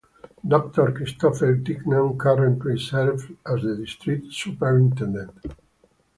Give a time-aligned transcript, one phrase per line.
[0.47, 5.39] Doctor Christopher Dignam currently serves as the district's superintendent.